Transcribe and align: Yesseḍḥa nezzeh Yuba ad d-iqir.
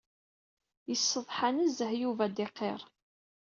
Yesseḍḥa 0.89 1.49
nezzeh 1.51 1.91
Yuba 2.01 2.23
ad 2.27 2.33
d-iqir. 2.35 2.81